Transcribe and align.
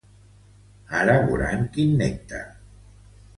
Ara 1.01 1.17
voran 1.27 1.67
quin 1.75 1.93
nèctar. 2.01 2.43